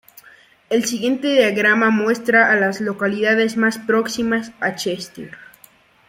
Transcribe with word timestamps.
El 0.71 0.83
siguiente 0.85 1.27
diagrama 1.27 1.91
muestra 1.91 2.49
a 2.51 2.55
las 2.55 2.81
localidades 2.81 3.55
más 3.55 3.77
próximas 3.77 4.51
a 4.59 4.73
Chester. 4.73 5.37